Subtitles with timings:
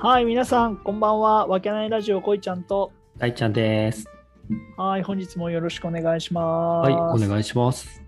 [0.00, 1.48] はい、皆さん、こんばんは。
[1.48, 2.92] わけないラジオ、こいちゃんと。
[3.16, 4.08] 大ちゃんです。
[4.76, 6.88] はい、本日もよろしくお願いします。
[6.88, 8.00] はい、お願いします。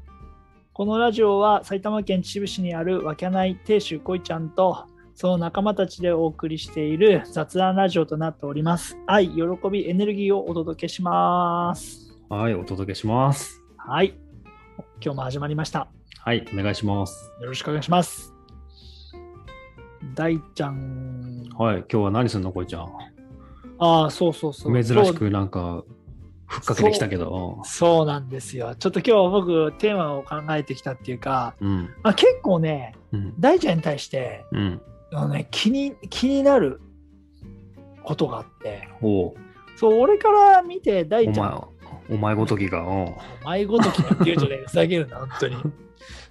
[0.73, 4.85] このラジオは埼玉県秩父市にあるわけない亭主こいちゃんと、
[5.17, 8.97] その仲間たちでお送りしている雑談ラジオとなっております。
[9.09, 12.17] 愛、喜び、エネルギーをお届けします。
[12.29, 13.65] はい、お届けします。
[13.77, 14.15] はい、
[15.03, 15.89] 今日も始まりました。
[16.21, 17.33] はい、お願いします。
[17.41, 18.40] よろしくお願いします。
[20.15, 21.45] 大ちゃん。
[21.59, 22.89] はい、今日は何すんの、こいちゃん。
[23.79, 24.85] ああ、そうそうそう。
[24.85, 25.85] 珍しくなんか、
[26.47, 27.61] ふっかけてきたけど。
[27.65, 28.75] そうなんですよ。
[28.75, 34.81] ちょっと今日は僕テーマを考えてきたっていうか、うん、まあ、結構ね、うん、大ちゃんに対してうん。
[35.13, 36.81] あの、ね、気に気になる
[38.03, 38.89] ことがあって、
[39.77, 41.69] そう俺から見て大おちゃん、
[42.09, 45.57] 前、お前ごときが、お前ごときなんて言うじゃないふざけるな、本当に。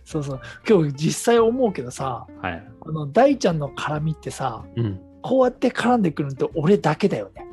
[0.09, 0.41] そうそう。
[0.67, 2.67] 今日実際思うけどさ、はい。
[2.79, 4.99] この大ちゃんの絡みってさ、うん。
[5.21, 7.45] こうやって絡んでくるのって俺だけだよね。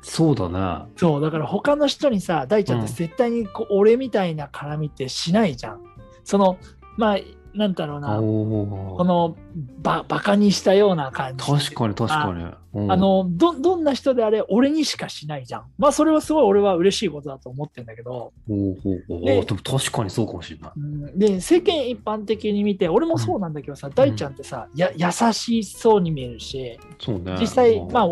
[0.00, 0.90] そうだね。
[0.96, 5.82] そう、だから他の人にさ、大ちゃんって絶対にこう、俺みたいな絡みってしないじゃん。
[6.24, 6.56] その、
[6.96, 7.18] まあ、
[7.54, 8.16] なんだろうな。
[8.16, 9.36] この
[9.82, 11.44] ババカにしたような感じ。
[11.44, 12.44] 確かに、確かに。
[12.82, 15.64] うんあ、のどどんな人であれ俺にしかしないじゃん。
[15.78, 20.72] まあそれはすごい俺は嬉しいことだと思ってんだけど、おうおうおうででも確かにそうかもしれない。
[20.76, 27.36] うんで世間一般的に見て俺もそうなんだけどさ、大ちゃんってさや優しそうに見えるしそうね。
[27.40, 28.08] 実際うんまあ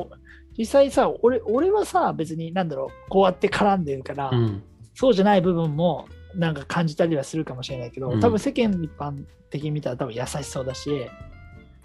[0.57, 4.63] 実際さ俺俺はさ別になんだろうこうやって絡んでるから、うん。
[4.95, 11.07] そうじゃない部分もなんか感じたりはするかもしれないけど、うん多分世間一般的に見たら多分優しそうだし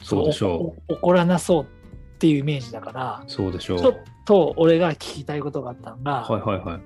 [0.02, 1.66] そうでしょおお怒らなそうっ
[2.20, 3.30] ていうイメージだからう。
[3.30, 3.80] そうでしょう。
[3.80, 6.82] ちょっと俺が聞きたいことがあったのが、はいはいはい。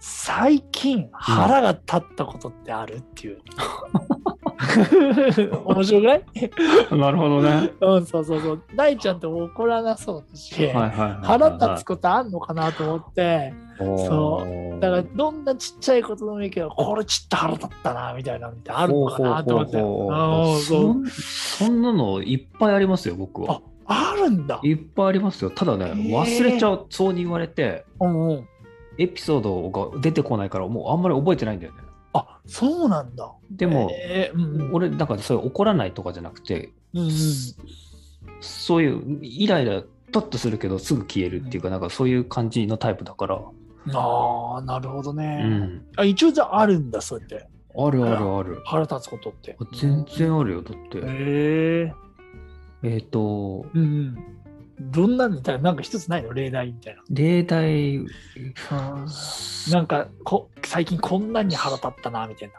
[0.00, 3.38] 最近腹が立ったことってあるっていう。
[5.64, 6.22] 面白くない？
[6.98, 7.70] なるほどね。
[7.80, 8.62] うん、そうそうそう。
[8.76, 10.68] 大ちゃんって怒らなそうだし。
[11.22, 19.72] 腹立つことあんのかなと思って、そうだからどんなちっちゃいことでもいいけど、これちょっと腹立ったな、みたいなのってあるのかなと思って。
[19.72, 24.60] そそうんそんなのいっぱいありますよ、僕はあ。、あるんだ。
[24.62, 25.50] いっぱいありますよ。
[25.50, 28.48] ただね、忘れちゃう、そうに言われて、うんうん。
[28.98, 31.78] エピソードが出てこないから、もうあんまり覚えてないんだよね。
[32.14, 33.32] あ、そうなんだ。
[33.50, 37.10] でも、えーうんうん俺、なんかそういう怒らないとかじゃなくて、うんうん
[38.40, 43.40] そういうイライラ、パッとするけどすぐ消えるっていうか、なんかそういう感じのタイプだから、
[43.94, 45.42] ああ、なるほどうね。
[45.42, 45.86] ん。
[45.96, 47.46] あ一応じゃああるんだ、そうやって。
[47.76, 48.62] あるあるある。
[48.64, 49.56] 腹立つことって。
[49.72, 50.98] 全然あるよ、だって。
[50.98, 51.94] へえ
[52.82, 54.18] えっ、と、うんうん。
[54.90, 56.32] どんなんみたいな、なんか一つないの？
[56.32, 57.98] 例題みたい例題、
[58.70, 59.06] な。
[59.70, 62.54] なんかこ、最近こんなに腹立ったな、みたいな。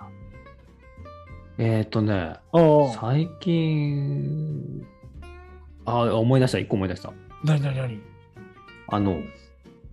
[1.57, 2.35] えっ、とね。
[2.99, 4.85] 最近、
[5.85, 7.11] あ、思い出した、一個思い出した。
[7.43, 7.99] なになになに
[8.87, 9.11] あの、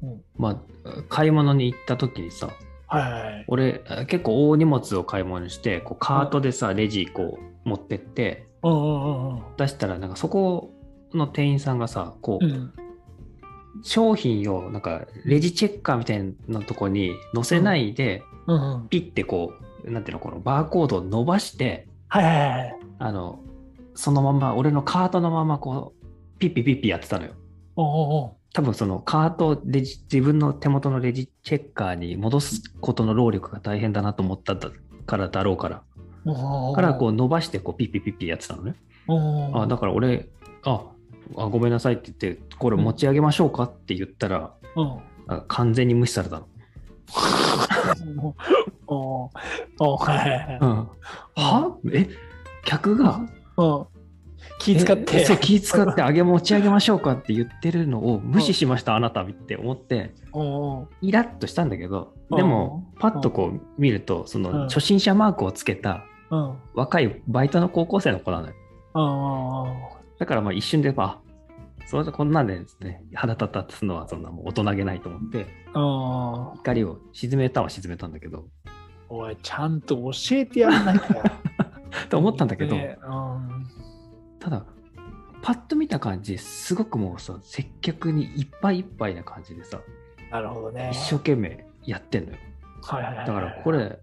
[0.03, 2.49] うんまあ、買い物に行った時にさ、
[2.87, 3.45] はいはいはい。
[3.49, 9.43] 俺、あ結構大荷物を買い物して、こうカートでさ、レジこう持ってって、うんうんうんうん。
[9.57, 10.73] 出したら、なんかそこ
[11.15, 12.73] の店員さんがさ、こう、うん
[13.83, 18.89] 商品を、なんか、レジチェッカーみたいなとこに載せないで、うんうん。
[18.89, 19.53] ピッてこ
[19.85, 22.79] う、なんていうの、このバーコードを伸ばして、はいはいはい。
[22.99, 23.41] あの、
[23.95, 27.33] そのまま、俺のカートのままこう、ピッピピッピやってたのよ。
[27.77, 34.71] おおお多分そのカートレジ自分の手元のレジチェッカーに戻すことの労力が大変だなと思っただ
[35.07, 35.83] からだろうから
[36.25, 36.73] お。
[36.73, 38.75] からこう伸ばしてこうピッピピッピやってたのね
[39.07, 39.63] うん。
[39.63, 40.29] あだから俺
[40.65, 40.85] あ
[41.37, 44.99] あごめんなさいって言ってこれ持ち上げましょうかって言ったら、うん。
[45.29, 46.47] あ完全に無視されたの、
[48.87, 49.31] おお
[49.79, 50.59] おはい。
[50.61, 50.89] うん、
[51.37, 51.77] は？
[51.93, 52.09] え？
[52.65, 53.21] 客が？
[53.57, 53.87] うん。
[54.59, 55.21] 気使って。
[55.21, 60.15] えそう気使ってあげ持ち上げましょうかって言ってるのを無視しましたあなたって思って
[61.03, 62.37] イラッとしたんだけどうん。
[62.37, 64.45] でもパッとこう見るとそうん。
[64.45, 66.55] の初心者マークをつけたうん。
[66.75, 68.55] 若いバイトの高校生の子なのよ。
[68.95, 70.00] うん。
[70.21, 71.19] だからまあ一瞬であ
[71.87, 76.61] それこんなんでですね腹立ったすのはそんなもう大人げないと思ってうん。
[76.61, 78.45] 怒りを沈めたは沈めたんだけど
[79.09, 81.25] おい、ちゃんと教えてやらなきゃ。
[82.09, 83.67] と思ったんだけど、ねうん。
[84.39, 84.65] ただ
[85.43, 89.81] パッと見た感じすごくもうさ接客にいっぱいいっぱいな感じでさ
[90.31, 90.91] なるほどね。
[90.93, 92.37] 一生懸命やってんのよ
[92.83, 93.27] はいはいはい。
[93.27, 93.99] だからこれ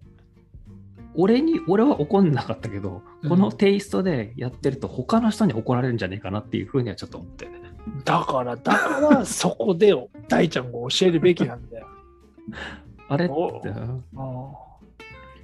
[1.20, 3.28] 俺に俺は怒んなかったけど、うん。
[3.28, 7.48] このテイストでやってると他の人に怒られるんじゃねえかなっていうふうにはちょっと思って。
[8.04, 11.88] だから、だから、そこでよ、大ちゃんが教えるべきなんだよ。
[13.08, 14.04] あれっおて、うん。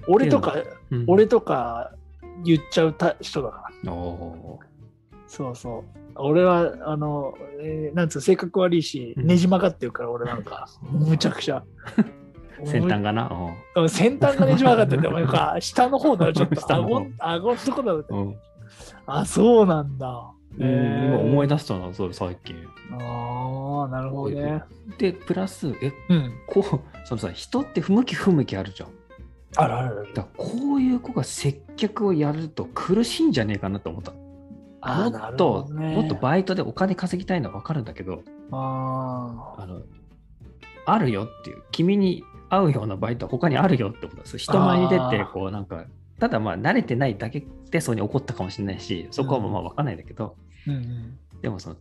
[0.06, 0.54] 俺とか、
[0.90, 1.04] うん。
[1.08, 1.92] 俺とか
[2.44, 3.92] 言っちゃうた人だから。
[3.92, 4.60] お
[5.26, 5.84] そうそう。
[6.14, 9.26] 俺は、あの、えーなんつうの性格悪いし、うん。
[9.26, 11.64] ねじ曲がってるから、俺なんか、 むちゃくちゃ。
[12.64, 13.30] 先端がな。
[13.76, 15.08] うん先端がねじ曲がってて、
[15.60, 18.20] 下の方だろ、ちょっと、顎、顎のとこだろってうん。
[18.20, 18.36] うん
[19.06, 20.30] あ、そうなんだ。
[20.58, 22.56] うん今思い出したな、それ最近。
[22.92, 24.62] ああ、なるほどね。
[24.98, 26.32] で、プラス、え、うん。
[26.46, 28.88] こう、そのさ、人って不向き不向きあるじゃん。
[29.56, 30.14] あるあるある。
[30.14, 34.12] だこういう子が接客をやると苦しいんじゃねえかなと思った。
[34.12, 38.22] もっと、ねもっとバイトでお金稼ぎたいのは分かるんだけど、
[38.52, 39.82] ああの、
[40.86, 42.22] あるよっていう、君に
[42.54, 44.38] 合うようなバイトは他にあるよってことです。
[44.38, 45.84] 人前に出てこうなんか、
[46.18, 51.18] ただまあ慣れてないだけでそうに怒ったかもしれないし、そこはまあ分かんないんだけど、ーうんうん。
[51.42, 51.76] でもその、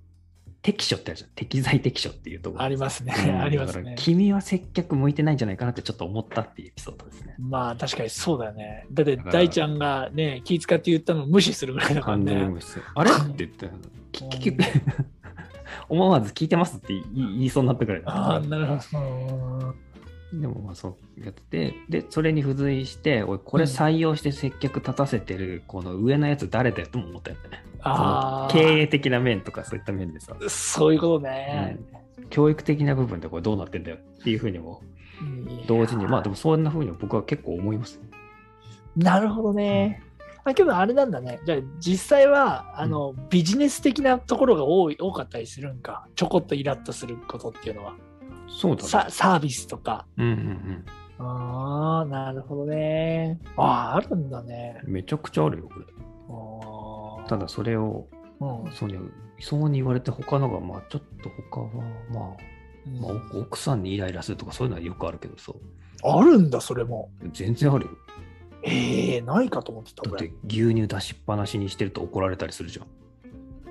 [0.64, 1.30] 適所ってあるじゃん。
[1.36, 2.64] 適材適所っていうところ。
[2.64, 3.14] ありますね。
[3.28, 3.96] うん ありますね。
[3.98, 7.36] 君は接客向いてないんじゃないかなってちょっと思ったっていうエピソードですね。
[7.38, 8.88] まあ確かにそうだよね。
[8.92, 12.26] だって大ちゃんがね、気遣って言ったのを無視するぐらいだからね。
[12.26, 13.12] 完全に無視あれ？
[13.12, 13.70] って言って、
[14.14, 14.58] き聞き
[15.90, 19.76] 思わず聞いてますって言い言いそうになったぐらいだああ、なるほど。
[20.34, 27.64] でもまあそうやってて、で、それに付随して、おい、これ採用して接客立たせてる、この上のやつ誰だよとも思ったよね。
[27.82, 31.78] あ経営的な面とかそういった面でさ、そういうことね。
[32.30, 34.82] 教育的な部分でこれどうなってんだよっていうふうにも
[35.22, 38.00] うん同時に、まあでもそんなふうに僕は結構思います。
[38.96, 40.02] なるほどね。
[40.46, 41.40] あけどあれなんだね。
[41.46, 46.08] じゃあ実際はあの、ビジネス的なところが多い多かったりするんか。
[46.16, 47.96] ちょこっとイラッとすることっていうのは。
[48.54, 50.06] そうださサービスとか。
[50.18, 50.86] うんうん
[51.20, 53.40] ああ、なるほどね。
[53.56, 54.82] ああ、あるんだね。
[54.86, 54.94] うん。
[54.94, 55.86] めちゃくちゃあるよ、これ。
[57.30, 58.08] ただそれを、
[58.40, 58.98] うんそうに
[59.40, 61.68] そうに言われて他のが、まあちょっと他は、
[62.12, 65.54] まあ、まあ、奥奥さんにイライラするとかそういうのはよくあるけどさ、
[66.04, 67.10] あるんだ、それも。
[67.32, 67.92] 全然あるよ。
[68.64, 72.88] ええないかと思ってた、俺だって牛乳出しっぱなしにしてると怒られたりするじゃん。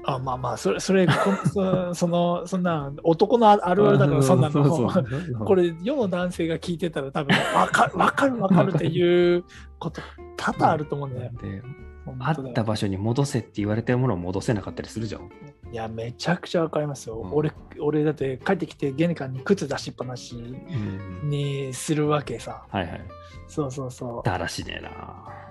[0.05, 1.13] あまあまあ、それ、それ、こ
[1.53, 5.45] そその、そんな、男のああるあるだから、そんなの。
[5.45, 9.45] これ、世の男性が聞いてたら、多分わかる、わかる、わかるっていう
[9.79, 10.01] こと、
[10.37, 11.31] 多々あると思うんだよ。
[11.41, 11.63] で、
[12.05, 15.31] 本あった場所に戻せって言われてるものを戻せなかったりするじゃん。
[15.73, 17.21] いや、めちゃくちゃわかりますよ。
[17.21, 22.65] うん俺、俺、だって帰ってきて、玄関に靴出しっぱなしうん、にするわけさ。
[22.69, 23.01] はいはい。
[23.49, 25.43] そうそうそだらしねえな。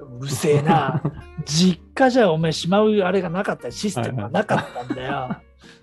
[0.00, 0.18] う。
[0.20, 1.02] うるせえな。
[1.44, 5.36] 実家じゃお前しまうあれがなかった、システムがなかったんだよ。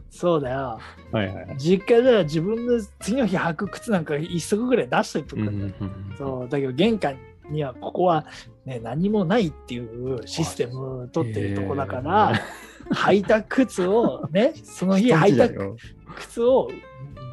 [0.09, 0.79] そうだよ。
[1.11, 1.55] はいはい。
[1.57, 7.17] 実家では自分の次の日履く靴なんか一足ぐらい出しといてくうんるだよ、うんそうだけど玄関
[7.49, 8.25] にはここは、
[8.65, 12.33] ね、何もないっていうシステムを取ってるとこだから、
[12.93, 15.75] 履いた靴をねその日履いたよ。
[16.15, 16.69] 靴を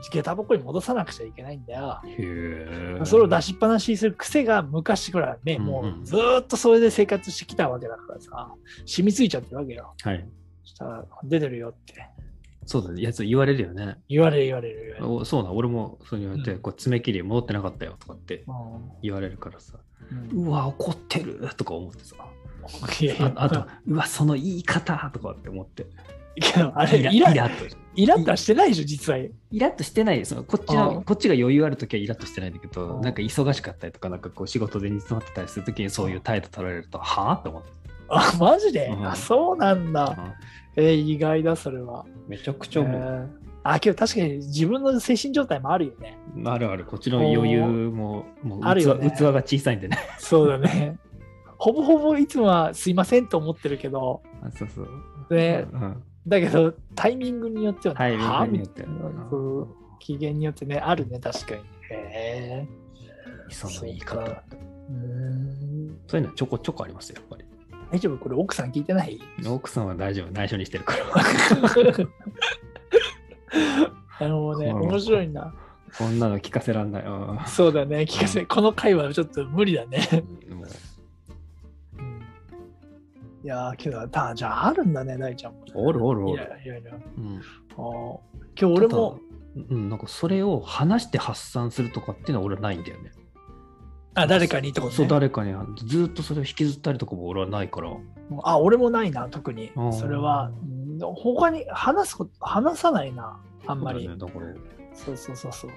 [0.03, 2.01] 下駄箱に戻さなくちゃいけないんだよ。
[3.05, 8.55] それを出しっぱなしにする癖が昔からね、うんうんもうずーっとそれで生活してきたわけだからさ、
[8.87, 9.95] 染みついちゃってるわけよ。
[10.03, 10.29] はい。
[10.63, 12.07] そしたら出てるよって
[12.67, 13.03] そうだね。
[13.03, 13.97] やつ言われるよね。
[14.09, 14.97] 言われる言われる。
[15.01, 19.79] おそうだ、俺もそう言われて、うんこう爪切り戻ってなかったよとかってうん言われるからさ、
[20.33, 25.87] うんうわ、怒ってるとか思ってさ、ああと、うわ、その言い方とかって思って、
[26.41, 27.51] けどあれイライライラ。
[27.97, 29.19] イラッとはしてないでしょ、実は。
[29.19, 37.69] イラッとしてないそのこっちあのこっちが余裕あるときはイラッとしてないんだけあど、ーなんか忙しかったりとか、なんかこう仕事で煮詰まってたりするときにそういう態度取られると、はあって思って。
[38.09, 40.37] あ、マジで、うんあ、そうなんだ。
[40.77, 42.05] えー意外だ、それは。
[42.29, 43.01] めちゃくちゃ思う。
[43.01, 46.17] えーあ、けど確かに自分の精神状態もあるよね。
[46.47, 49.99] あるある、こっちの余裕も、もう器あるよね器が小さいんでね。
[50.19, 50.99] そうだね。
[51.59, 55.35] ほぼほぼいつもはすいませんと思ってるけど、あそうそう。
[55.35, 58.85] ね、うんだけどタイミングによっては、タイミングによって
[59.99, 61.61] 機嫌によってね、あるね、確かに。
[61.91, 62.69] へえ
[63.49, 64.25] その言い方。
[64.25, 64.33] そ
[64.91, 67.45] うんそういうのちょこちょこありますよ、やっぱり。
[67.93, 68.19] 大丈夫？
[68.19, 69.21] これ奥さん聞いてない？
[69.47, 71.05] 奥さんは大丈夫、内緒にしてるから。
[74.21, 75.55] なるほどね、うん面白いな。
[75.99, 77.03] こんなの聞かせらんない。
[77.05, 80.07] うんそうだね、聞かせ、この回はちょっと無理だね。
[83.43, 85.61] いやー、けど、たじゃああるんだね、大ちゃんも。
[85.75, 86.61] おるおるおいやる。
[86.65, 86.93] いやいや。
[86.95, 87.41] うん
[87.73, 88.19] あー
[88.61, 89.19] 今日俺も、
[89.71, 93.13] うん、なんかそれを話して発散するとかっていうのは俺はないんだよね。
[94.15, 95.11] あ、誰かにってことそう、ね。
[95.11, 95.55] 誰かに
[95.87, 97.91] ずっとそれを引きずったりとかも俺はないから。
[98.43, 99.73] あ、俺もないな、特に。
[99.93, 104.05] それは、うん他に話すこと、話さないな、あんまり。
[104.05, 104.55] そうだ,、ね、だから、
[104.93, 105.71] そうそうそうそう。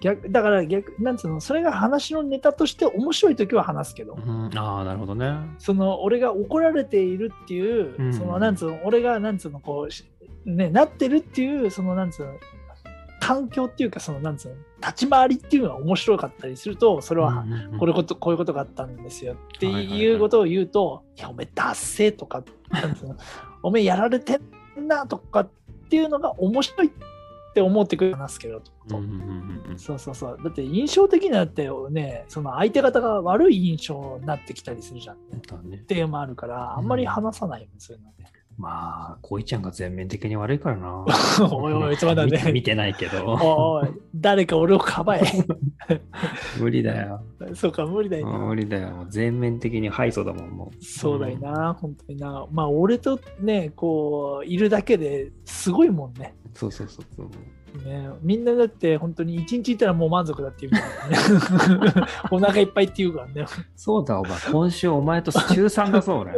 [0.00, 5.34] 逆だから逆、なんつうの、それが話のネタとして面白いときは話すけど、うん、ああ、なるほどね。
[5.58, 8.14] その俺が怒られているっていう、うん。
[8.14, 10.04] そのなんつうの、俺がなんつうの、こうし、
[10.46, 12.32] ね、なってるっていう、そのなんつうの、
[13.20, 17.44] 環境っていうか、そのなんつうの、立ち回りっていうのが面白かったりするとそれは
[17.78, 23.16] これことこういうことがあったんですよってはいうことを言うと、いや、おめえ、達成とか、なんつうの
[23.62, 24.40] おめえ、やられて
[24.80, 25.50] んなとかっ
[25.90, 26.90] ていうのが面白いっ
[27.52, 29.04] て思ってくれますけど、とうん
[29.70, 30.38] うんそうそうそう。
[30.42, 35.16] だって印象的になってね、その相手方が悪い印象になってきたりするじゃん、
[35.70, 35.76] ね。
[35.76, 38.32] っていうのもあるから、あんまり話さないよね、そういうのね。
[38.60, 41.04] まあ、こいちゃんが全面的に悪いからな。
[41.50, 43.24] おいおいつまんだね見見てないけど。
[43.26, 45.22] おい誰か俺をかばえ。
[46.60, 47.22] 無理だよ。
[47.54, 48.38] そうか、無理だよな。
[48.38, 49.06] 無理だよ。
[49.08, 50.84] 全面的に敗訴だもん、もう。
[50.84, 52.46] そうだよな、本当にな。
[52.52, 56.34] まあ、俺とね、こう、いるだけですごいもんね。
[56.52, 57.30] そうそうそうそう。
[57.78, 62.06] ね、みんなだって本当に一日いたらもう満足だっていうからね。
[62.30, 63.46] お腹いっぱいって言うからね。
[63.76, 64.32] そうだ、お前。
[64.52, 66.32] 今週お前と週3だそう、俺。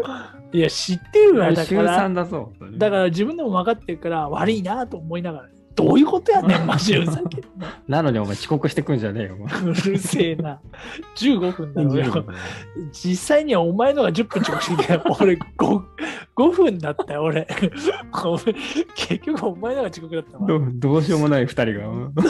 [0.52, 1.98] いや、知ってるわ、だ週から。
[2.08, 2.78] 3だそう。
[2.78, 7.78] だから自分でも分かってるから悪いなと思いながら、どういうことやねん、 マジでふざけんな。
[7.88, 9.36] なのにお前遅刻してくんじゃねえよ。
[9.64, 10.60] うるせえな。
[11.16, 12.24] 15分だよ。
[12.92, 15.02] 実際にはお前のが10分遅刻してきたよ。
[15.20, 15.82] 俺 5,
[16.36, 17.46] 5分だったよ、俺。
[18.94, 20.46] 結局お前のが遅刻だったわ。
[20.46, 22.22] どうどうしようもない2人が。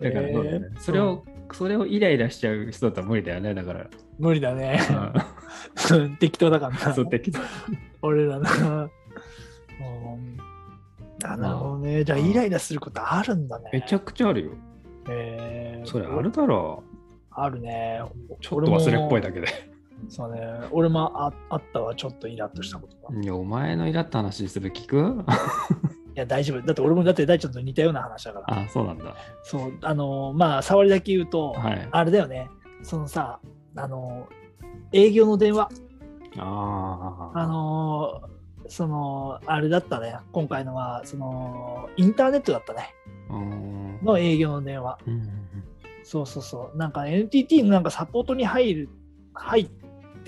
[0.00, 3.86] だからね、えーそれを、それをイライラしちゃう人だったら無理だよね、だから。
[4.18, 4.78] 無理だね。
[5.96, 6.90] う適当だからな。
[6.90, 7.40] んそう適当
[8.02, 8.90] 俺らな。
[11.20, 12.04] なるほどね。
[12.04, 13.70] じゃあ、イライラすることあるんだね。
[13.72, 14.50] めちゃくちゃあるよ。
[15.08, 16.82] えーそれあるだろ
[17.30, 18.00] あるね。
[18.28, 18.36] う。
[18.40, 19.46] ちょっと忘れっぽいだけで。
[20.08, 20.40] そうね。
[20.70, 23.20] 俺もああったわ、ちょっとイラッとしたことが。
[23.20, 25.24] いいや、お前のイラった話する聞く？
[26.18, 26.62] や、大丈夫。
[26.62, 28.60] だって俺もだって大ちゃんと似たような話だから。
[28.62, 29.14] あ、そうなんだ。
[29.42, 31.88] そう、あの、まあ、触りだけ言うと、はい。
[31.90, 32.50] あれだよね。
[32.82, 33.40] そのさ、
[33.76, 34.28] あの、
[34.92, 35.68] 営業の電話、
[36.38, 37.38] ああ。
[37.40, 38.22] あの、
[38.68, 40.16] その、あれだったね。
[40.32, 42.94] 今回のは、その、インターネットだったね。
[43.30, 44.98] うんの営業の電話。
[45.06, 45.28] うんうん
[46.04, 46.78] そうそうそう。
[46.78, 48.88] なんか NTT のなんかサポートに入る、
[49.34, 49.68] 入っ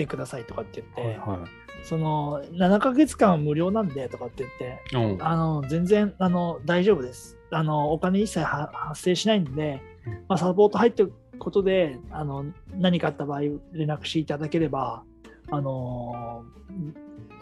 [0.00, 1.46] てくださいとかって言って、はいは
[1.82, 5.12] その7ヶ月間は無料なんでとかって言って、い。
[5.14, 7.38] うんあの全然あの大丈夫です。
[7.50, 12.44] あのお金一切は発生しないんでうん、まあ、サポート入ってることであの
[12.78, 15.02] 何かあった場合連絡していただければ、
[15.50, 16.44] あの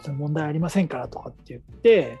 [0.01, 2.17] その問題ありませんからとかって言って、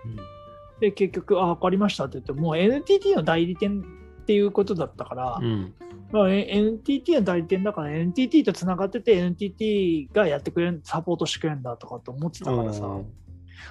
[0.79, 3.83] で結局、あ、分かりましたって言って、もう NTT の代理店
[4.29, 5.73] っていうことだったから、うん。
[6.11, 13.05] まあ、え NTT の代理店だから NTT とつながってて NTT がやってくれるサポートしてくれるんだとかって思ってたからさ、うん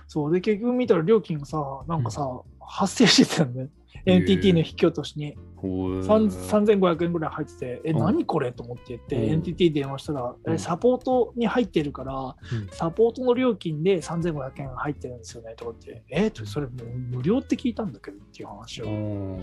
[0.06, 2.20] そうで結局見たら料金がさなんかさ、
[2.68, 3.68] 発生してたんだよ。
[4.04, 7.98] へえ NTT の引き落としにほう三3500円ぐらい入ってて、え、うん。
[7.98, 9.32] 何これと思って言って、うん。
[9.34, 10.54] NTT 電話したら、うん。
[10.54, 12.68] え、サポートに入ってるから、うん。
[12.70, 18.86] サポートの料金で3500円入ってるんですよねとかって、えそれもう無料って聞いたんだけどっていう話を。
[18.86, 19.40] うん。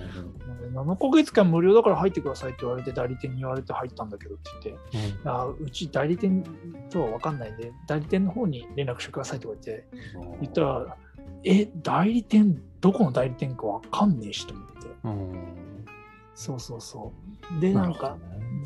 [0.73, 6.43] 7ヶ月間無料だから入ってくださいって言われて代理店に言われて入ったんだけどって言って、あうち代理店
[6.89, 9.87] とは分かんないんで、代理店の方に連絡してくださいとか言って、
[10.39, 10.97] 言ったら、
[11.43, 14.73] え、代理店、どこの代理店か分かんねえしと思って。
[15.03, 15.55] うん
[16.33, 17.13] そうそうそ
[17.57, 17.61] う。
[17.61, 18.17] で、なんか、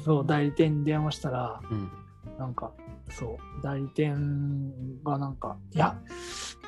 [0.04, 1.92] そう、代理店に電話したら、うん
[2.38, 2.72] なんか、
[3.10, 4.72] そう、代理店
[5.04, 6.00] がなんか、いや、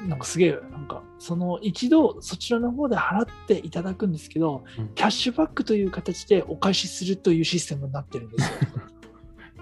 [0.08, 8.58] なんかすげえ、なんか、その一度そちらの方で払っていただくんですけど、うんキャッシュバックという形でお返しするというシステムになってるんですよ。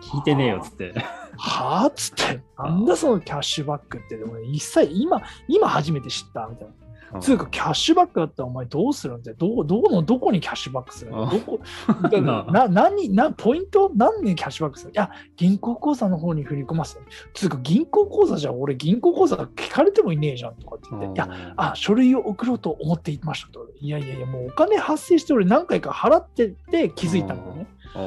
[0.01, 0.93] 聞いてねえよっつって。
[1.37, 1.85] はあ？
[1.87, 6.73] っつって、なんだそのキャッシュバックって、でも一切今、今初めて知ったみたいな。
[7.19, 9.37] つうか、キャッシュバックだったらお前どうするんだよ。
[9.39, 11.27] どうどこのどこにキャッシュバックするの？
[11.27, 11.59] あどこ？
[12.51, 13.91] な何なポイント？
[13.95, 14.91] 何にキャッシュバックする？
[14.91, 16.99] いや、銀行口座の方に振り込ます。
[17.33, 21.15] つうか、銀行口座じゃ俺銀行口座聞かれてもいねえじゃんとかって言って。
[21.15, 23.67] いや、あ、書類を送ろうと思っていましたと。
[23.79, 27.67] いやいやいや、もうお金発生して俺何回か払ってて気づいたんだよね。
[27.95, 27.97] あ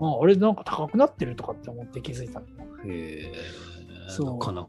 [0.00, 2.68] まあ、俺なんか高くなってるとかって思って気づいたんだよ。
[2.82, 2.82] あ。
[2.84, 3.32] へえ。
[4.08, 4.68] そうなかなか、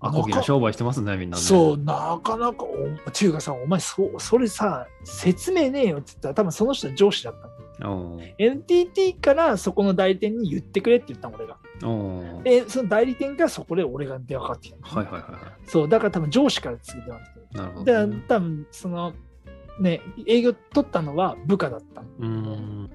[0.00, 1.42] アコギな商売してますね、みんなね。
[1.42, 2.64] そう、なかなか、
[3.06, 7.34] お中華さん、お前そ、それさ、説明ねえよって言ったら、多分その人は上司だっ
[7.78, 8.14] たの。
[8.16, 8.34] うん。
[8.38, 11.56] NTT からそこの代理店に言ってくれって言ったの、俺が。
[11.82, 12.42] うん。
[12.44, 14.82] で、その代理店がそこで俺が電話かかってきたの。
[14.82, 17.58] はいはいはいはそう、だから多分上司から次電て。
[17.58, 19.12] なるほどね。、多分その、
[19.80, 22.08] ね、営業取ったのは部下だったの。
[22.20, 22.90] うん。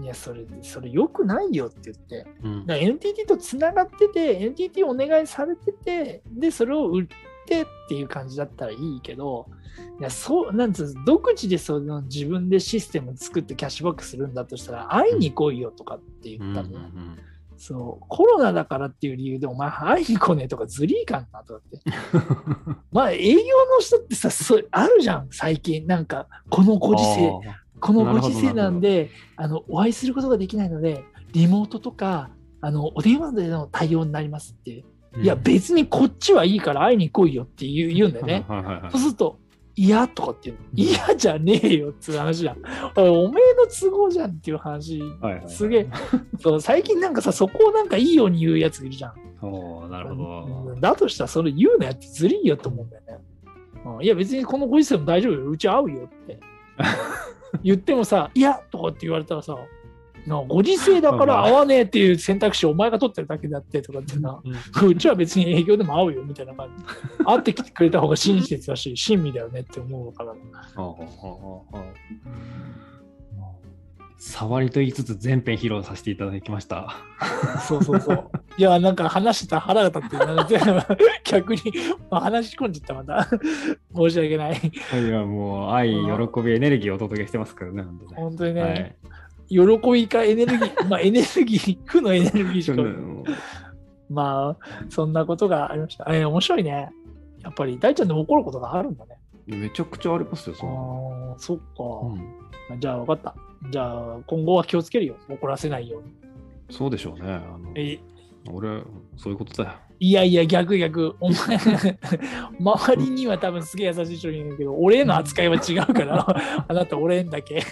[0.00, 2.26] いや、それ、それ良くないよって言って。
[2.42, 2.66] うん。
[2.66, 7.06] だから NTT とつながってて、NTT お願いされてて、で、それを売っ
[7.46, 9.46] てっていう感じだったらいいけど、
[10.00, 16.74] いや、そう、なんつうの、独自でその自分でシステム作ってキャッシュバックするんだとしたら、会いに来いよとかって言ったの、うん。
[16.74, 17.18] うん
[17.62, 21.78] そう、コロナだからっていう理由で、お前会いに来ねえとかずりーかんなとかって。
[22.90, 25.86] まあ、営業の人ってさ、そうあるじゃん、最近。
[25.86, 27.32] なんか、このご時世、
[27.82, 34.84] このご時世なんで、あのお会いすることができないので、リモートとか、あのお電話での対応になりますって。
[35.20, 38.44] いや、別にこっちはいいから会いに来いよって言う言うんだよね。
[38.48, 39.38] はいはいはいそうすると、
[39.74, 40.60] 嫌とかっていうの。
[40.74, 42.56] 嫌じゃねえよっていう話じゃん。
[42.96, 45.00] おめえの都合じゃんっていう話。
[45.00, 45.88] はいはいはいすげえ。
[46.40, 49.14] そう最近なんかさ、そこをなんかいいように言うやついるじゃん。
[49.44, 50.72] おーなるほど。
[50.74, 53.18] うんだとしたらそれ言うのやってずるいよと思うんだよね。
[53.84, 55.50] うんいや別にこのご時世も大丈夫よ。
[55.50, 56.38] うち会うよって。
[57.62, 59.56] 言ってもさ、いやとかって言われたらさ、
[60.26, 64.40] なご時世だから会わねえっていう選択肢をお前が取ってるだけであってとかってな、
[64.84, 66.84] うちは別に営業でも会うよみたいな感じ。
[67.24, 70.34] 会ってきてくれた方が親切だし、親身だよねって思うから。
[74.18, 76.94] 触りと言いつつ全編披露させていただきました。
[77.66, 78.30] そうそうそう。
[78.56, 80.80] いや、なんか話してたら腹が立って、なんか全部
[81.24, 81.62] 逆に、
[82.10, 83.28] まあ、話し込んじゃった、また。
[83.94, 84.54] 申し訳ない。
[84.54, 88.96] いや、もう愛、喜び、エネルギーをお届けしてますからね、本当にね、はい
[89.48, 89.58] 喜
[89.92, 93.24] びかエネルギー、まあエネルギー、負のエネルギーしか、うん
[94.08, 96.06] まあ、そんなことがありました。
[96.08, 96.90] えー面白いね。
[97.42, 99.18] やっぱり大ちゃんでも怒ることがあるんだね。
[99.46, 101.62] めちゃくちゃありますよ、あそんあ、そっか、
[102.70, 103.34] なうんじゃあ分かった。
[103.70, 105.16] じゃあ今後は気をつけるよ。
[105.28, 106.14] 怒らせないように。
[106.70, 107.32] そうでしょうね。
[107.32, 107.98] あのえ
[108.50, 108.82] 俺、
[109.16, 109.76] そういうことだよ。
[110.00, 111.14] いやいや、逆逆。
[111.20, 111.36] お前、
[112.58, 116.26] 周りには多分すげえ優しい人いるんだけど、俺への扱いは違うから、
[116.68, 117.62] あなた俺だけ。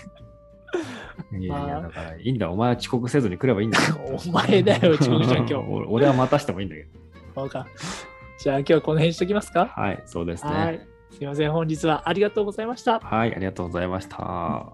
[1.33, 2.51] いやいや、まあだからいいんだ。
[2.51, 3.97] お前は遅刻せずに来ればいいんだよ。
[4.27, 5.55] お前だよ、遅刻じゃん、今日。
[5.69, 6.89] 俺俺は待たしてもいいんだけど。
[7.35, 7.67] そうか。
[8.39, 9.67] じゃあ今日はこの辺にしときますか？
[9.67, 10.51] はい、そうですね。
[10.51, 10.87] はい。
[11.11, 13.01] すいません、本日はありがとうございました。
[13.01, 14.73] はい、ありがとうございました。